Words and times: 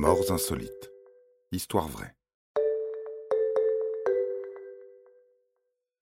Morts 0.00 0.30
insolites. 0.30 0.92
Histoire 1.50 1.88
vraie. 1.88 2.14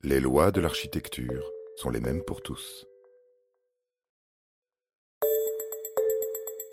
Les 0.03 0.21
lois 0.21 0.51
de 0.51 0.61
l'architecture 0.61 1.51
sont 1.77 1.89
les 1.89 2.01
mêmes 2.01 2.23
pour 2.23 2.43
tous. 2.43 2.87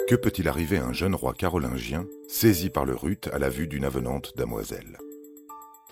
Que 0.09 0.15
peut-il 0.15 0.49
arriver 0.49 0.79
à 0.79 0.85
un 0.85 0.91
jeune 0.91 1.15
roi 1.15 1.33
carolingien 1.33 2.05
saisi 2.27 2.69
par 2.69 2.83
le 2.83 2.93
rut 2.93 3.29
à 3.29 3.39
la 3.39 3.47
vue 3.47 3.67
d'une 3.67 3.85
avenante 3.85 4.35
damoiselle? 4.35 4.99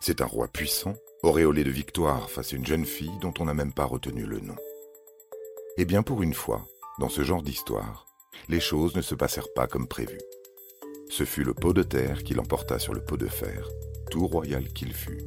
C'est 0.01 0.19
un 0.19 0.25
roi 0.25 0.49
puissant, 0.49 0.95
auréolé 1.23 1.63
de 1.63 1.71
victoire 1.71 2.29
face 2.29 2.51
à 2.51 2.57
une 2.57 2.67
jeune 2.67 2.85
fille 2.85 3.17
dont 3.21 3.33
on 3.39 3.45
n'a 3.45 3.53
même 3.53 3.73
pas 3.73 3.85
retenu 3.85 4.25
le 4.25 4.41
nom. 4.41 4.57
Eh 5.77 5.85
bien 5.85 6.03
pour 6.03 6.23
une 6.23 6.33
fois, 6.33 6.67
dans 6.99 7.07
ce 7.07 7.21
genre 7.23 7.41
d'histoire, 7.41 8.05
les 8.49 8.59
choses 8.59 8.97
ne 8.97 9.01
se 9.01 9.15
passèrent 9.15 9.53
pas 9.55 9.67
comme 9.67 9.87
prévu. 9.87 10.19
Ce 11.11 11.25
fut 11.25 11.43
le 11.43 11.53
pot 11.53 11.73
de 11.73 11.83
terre 11.83 12.23
qui 12.23 12.33
l'emporta 12.33 12.79
sur 12.79 12.93
le 12.93 13.03
pot 13.03 13.17
de 13.17 13.27
fer, 13.27 13.67
tout 14.09 14.25
royal 14.25 14.69
qu'il 14.69 14.93
fût. 14.93 15.19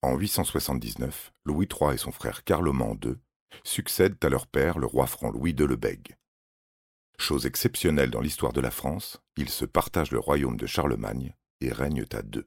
En 0.00 0.16
879, 0.16 1.34
Louis 1.44 1.68
III 1.70 1.92
et 1.92 1.98
son 1.98 2.12
frère 2.12 2.44
Carloman 2.44 2.98
II 3.04 3.16
succèdent 3.62 4.16
à 4.24 4.30
leur 4.30 4.46
père, 4.46 4.78
le 4.78 4.86
roi 4.86 5.06
franc 5.06 5.30
Louis 5.32 5.52
de 5.52 5.66
Lebègue. 5.66 6.16
Chose 7.18 7.44
exceptionnelle 7.44 8.10
dans 8.10 8.22
l'histoire 8.22 8.54
de 8.54 8.62
la 8.62 8.70
France, 8.70 9.20
ils 9.36 9.50
se 9.50 9.66
partagent 9.66 10.12
le 10.12 10.18
royaume 10.18 10.56
de 10.56 10.66
Charlemagne 10.66 11.34
et 11.60 11.72
règnent 11.72 12.06
à 12.12 12.22
deux. 12.22 12.46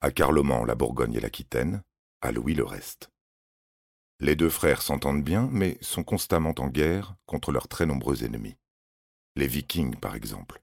À 0.00 0.10
Carloman 0.10 0.66
la 0.66 0.74
Bourgogne 0.74 1.14
et 1.14 1.20
l'Aquitaine, 1.20 1.82
à 2.22 2.32
Louis 2.32 2.54
le 2.54 2.64
reste. 2.64 3.12
Les 4.18 4.34
deux 4.34 4.48
frères 4.48 4.80
s'entendent 4.80 5.22
bien, 5.22 5.48
mais 5.52 5.76
sont 5.82 6.02
constamment 6.02 6.54
en 6.58 6.68
guerre 6.68 7.16
contre 7.26 7.52
leurs 7.52 7.68
très 7.68 7.84
nombreux 7.84 8.24
ennemis. 8.24 8.56
Les 9.36 9.46
Vikings, 9.46 9.96
par 9.96 10.14
exemple, 10.14 10.62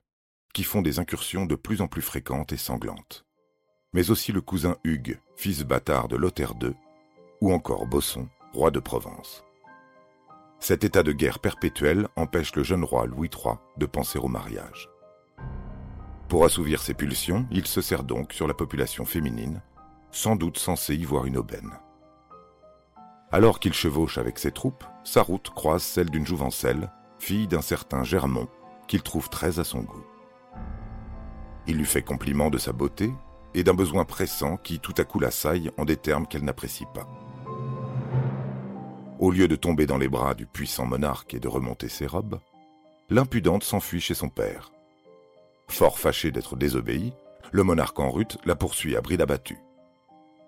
qui 0.53 0.63
font 0.63 0.81
des 0.81 0.97
incursions 0.97 1.45
de 1.45 1.55
plus 1.55 1.81
en 1.81 1.87
plus 1.87 2.01
fréquentes 2.01 2.51
et 2.51 2.57
sanglantes. 2.57 3.25
Mais 3.93 4.09
aussi 4.09 4.31
le 4.31 4.41
cousin 4.41 4.77
Hugues, 4.83 5.19
fils 5.35 5.61
bâtard 5.61 6.07
de 6.07 6.15
Lothaire 6.15 6.53
II, 6.61 6.73
ou 7.41 7.53
encore 7.53 7.85
Bosson, 7.85 8.27
roi 8.53 8.71
de 8.71 8.79
Provence. 8.79 9.43
Cet 10.59 10.83
état 10.83 11.03
de 11.03 11.11
guerre 11.11 11.39
perpétuelle 11.39 12.07
empêche 12.15 12.55
le 12.55 12.63
jeune 12.63 12.83
roi 12.83 13.05
Louis 13.05 13.29
III 13.29 13.55
de 13.77 13.85
penser 13.85 14.17
au 14.17 14.29
mariage. 14.29 14.89
Pour 16.27 16.45
assouvir 16.45 16.81
ses 16.81 16.95
pulsions, 16.95 17.45
il 17.51 17.67
se 17.67 17.81
sert 17.81 18.03
donc 18.03 18.33
sur 18.33 18.47
la 18.47 18.55
population 18.55 19.05
féminine, 19.05 19.61
sans 20.09 20.35
doute 20.35 20.57
censé 20.57 20.95
y 20.95 21.03
voir 21.03 21.25
une 21.25 21.37
aubaine. 21.37 21.71
Alors 23.33 23.59
qu'il 23.59 23.73
chevauche 23.73 24.19
avec 24.19 24.37
ses 24.37 24.51
troupes, 24.51 24.83
sa 25.03 25.23
route 25.23 25.49
croise 25.49 25.81
celle 25.81 26.11
d'une 26.11 26.27
jouvencelle, 26.27 26.91
fille 27.17 27.47
d'un 27.47 27.63
certain 27.63 28.03
Germont, 28.03 28.47
qu'il 28.87 29.01
trouve 29.01 29.27
très 29.27 29.57
à 29.57 29.63
son 29.63 29.79
goût. 29.79 30.05
Il 31.65 31.77
lui 31.77 31.85
fait 31.85 32.03
compliment 32.03 32.51
de 32.51 32.59
sa 32.59 32.73
beauté 32.73 33.11
et 33.55 33.63
d'un 33.63 33.73
besoin 33.73 34.05
pressant 34.05 34.57
qui 34.57 34.79
tout 34.79 34.93
à 34.99 35.03
coup 35.03 35.19
l'assaille 35.19 35.71
en 35.79 35.85
des 35.85 35.97
termes 35.97 36.27
qu'elle 36.27 36.43
n'apprécie 36.43 36.85
pas. 36.93 37.07
Au 39.17 39.31
lieu 39.31 39.47
de 39.47 39.55
tomber 39.55 39.87
dans 39.87 39.97
les 39.97 40.09
bras 40.09 40.35
du 40.35 40.45
puissant 40.45 40.85
monarque 40.85 41.33
et 41.33 41.39
de 41.39 41.47
remonter 41.47 41.89
ses 41.89 42.05
robes, 42.05 42.39
l'impudente 43.09 43.63
s'enfuit 43.63 43.99
chez 43.99 44.13
son 44.13 44.29
père. 44.29 44.71
Fort 45.69 45.97
fâché 45.97 46.29
d'être 46.29 46.55
désobéi, 46.55 47.13
le 47.51 47.63
monarque 47.63 47.99
en 47.99 48.11
rute 48.11 48.37
la 48.45 48.55
poursuit 48.55 48.95
à 48.95 49.01
bride 49.01 49.21
abattue. 49.21 49.57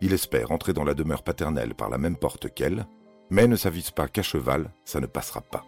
Il 0.02 0.14
espère 0.14 0.52
entrer 0.52 0.74
dans 0.74 0.84
la 0.84 0.94
demeure 0.94 1.24
paternelle 1.24 1.74
par 1.74 1.90
la 1.90 1.98
même 1.98 2.18
porte 2.18 2.54
qu'elle, 2.54 2.86
mais 3.30 3.48
ne 3.48 3.56
s'avise 3.56 3.92
pas 3.92 4.08
qu'à 4.08 4.22
cheval, 4.22 4.72
ça 4.84 5.00
ne 5.00 5.08
passera 5.08 5.42
pas. 5.42 5.66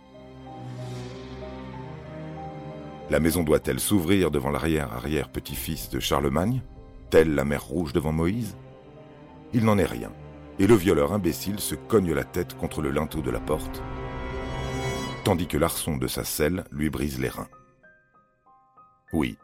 La 3.10 3.20
maison 3.20 3.44
doit-elle 3.44 3.80
s'ouvrir 3.80 4.32
devant 4.32 4.52
l'arrière-arrière-petit-fils 4.52 5.90
de 5.90 6.00
Charlemagne, 6.00 6.62
telle 7.10 7.36
la 7.36 7.46
mer 7.46 7.64
rouge 7.64 7.94
devant 7.94 8.12
Moïse? 8.12 8.58
Il 9.54 9.64
n'en 9.64 9.78
est 9.78 9.86
rien, 9.86 10.12
et 10.60 10.68
le 10.68 10.76
violeur 10.76 11.14
imbécile 11.14 11.60
se 11.60 11.76
cogne 11.76 12.14
la 12.14 12.26
tête 12.26 12.58
contre 12.58 12.82
le 12.82 12.92
linteau 12.92 13.22
de 13.22 13.32
la 13.32 13.40
porte, 13.40 13.82
tandis 15.24 15.48
que 15.48 15.58
l'arçon 15.58 15.96
de 15.96 16.08
sa 16.08 16.26
selle 16.26 16.66
lui 16.72 16.90
brise 16.90 17.20
les 17.20 17.30
reins. 17.30 17.48
Oui, 19.14 19.38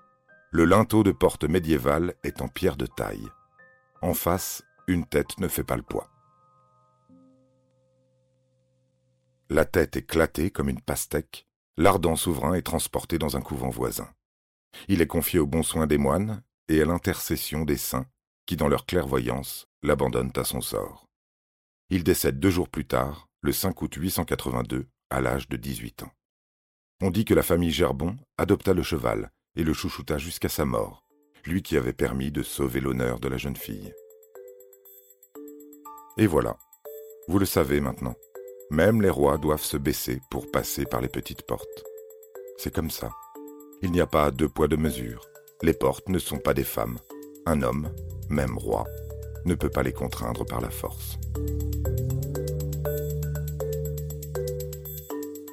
le 0.51 0.65
linteau 0.65 1.03
de 1.03 1.11
porte 1.11 1.45
médiévale 1.45 2.15
est 2.23 2.41
en 2.41 2.49
pierre 2.49 2.75
de 2.75 2.85
taille. 2.85 3.29
En 4.01 4.13
face, 4.13 4.61
une 4.87 5.05
tête 5.05 5.39
ne 5.39 5.47
fait 5.47 5.63
pas 5.63 5.77
le 5.77 5.83
poids. 5.83 6.09
La 9.49 9.65
tête 9.65 9.97
éclatée 9.97 10.51
comme 10.51 10.69
une 10.69 10.81
pastèque, 10.81 11.47
l'ardent 11.77 12.15
souverain 12.15 12.55
est 12.55 12.63
transporté 12.63 13.17
dans 13.19 13.37
un 13.37 13.41
couvent 13.41 13.69
voisin. 13.69 14.09
Il 14.87 15.01
est 15.01 15.07
confié 15.07 15.39
au 15.39 15.45
bon 15.45 15.63
soin 15.63 15.87
des 15.87 15.97
moines 15.97 16.43
et 16.67 16.81
à 16.81 16.85
l'intercession 16.85 17.63
des 17.63 17.77
saints 17.77 18.07
qui, 18.45 18.55
dans 18.55 18.67
leur 18.67 18.85
clairvoyance, 18.85 19.67
l'abandonnent 19.83 20.33
à 20.35 20.43
son 20.43 20.61
sort. 20.61 21.07
Il 21.89 22.03
décède 22.03 22.39
deux 22.39 22.49
jours 22.49 22.69
plus 22.69 22.85
tard, 22.85 23.27
le 23.41 23.51
5 23.51 23.81
août 23.81 23.93
882, 23.95 24.87
à 25.09 25.21
l'âge 25.21 25.47
de 25.49 25.57
18 25.57 26.03
ans. 26.03 26.11
On 27.01 27.11
dit 27.11 27.25
que 27.25 27.33
la 27.33 27.43
famille 27.43 27.71
Gerbon 27.71 28.17
adopta 28.37 28.73
le 28.73 28.83
cheval 28.83 29.31
et 29.55 29.63
le 29.63 29.73
chouchouta 29.73 30.17
jusqu'à 30.17 30.49
sa 30.49 30.65
mort, 30.65 31.05
lui 31.45 31.61
qui 31.61 31.77
avait 31.77 31.93
permis 31.93 32.31
de 32.31 32.41
sauver 32.41 32.79
l'honneur 32.79 33.19
de 33.19 33.27
la 33.27 33.37
jeune 33.37 33.57
fille. 33.57 33.93
Et 36.15 36.27
voilà, 36.27 36.57
vous 37.27 37.39
le 37.39 37.45
savez 37.45 37.81
maintenant, 37.81 38.13
même 38.69 39.01
les 39.01 39.09
rois 39.09 39.39
doivent 39.39 39.63
se 39.63 39.77
baisser 39.77 40.21
pour 40.29 40.51
passer 40.51 40.85
par 40.85 41.01
les 41.01 41.07
petites 41.07 41.41
portes. 41.41 41.83
C'est 42.57 42.73
comme 42.73 42.91
ça. 42.91 43.09
Il 43.81 43.91
n'y 43.91 43.99
a 43.99 44.05
pas 44.05 44.29
deux 44.29 44.47
poids 44.47 44.67
de 44.67 44.75
mesure. 44.75 45.25
Les 45.63 45.73
portes 45.73 46.09
ne 46.09 46.19
sont 46.19 46.37
pas 46.37 46.53
des 46.53 46.63
femmes. 46.63 46.99
Un 47.47 47.63
homme, 47.63 47.89
même 48.29 48.59
roi, 48.59 48.85
ne 49.45 49.55
peut 49.55 49.71
pas 49.71 49.81
les 49.81 49.91
contraindre 49.91 50.45
par 50.45 50.61
la 50.61 50.69
force. 50.69 51.17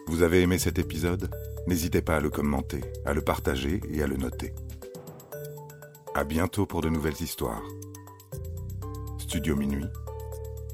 Vous 0.09 0.23
avez 0.23 0.43
aimé 0.43 0.59
cet 0.59 0.79
épisode? 0.79 1.35
N'hésitez 1.67 2.03
pas 2.03 2.17
à 2.17 2.21
le 2.21 2.29
commenter, 2.29 2.83
à 3.07 3.15
le 3.15 3.23
partager 3.23 3.81
et 3.91 4.03
à 4.03 4.07
le 4.07 4.19
noter. 4.19 4.53
À 6.15 6.25
bientôt 6.25 6.67
pour 6.67 6.83
de 6.83 6.91
nouvelles 6.91 7.23
histoires. 7.23 7.63
Studio 9.19 9.57
Minuit 9.57 9.87